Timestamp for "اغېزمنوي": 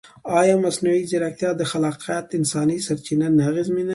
3.51-3.89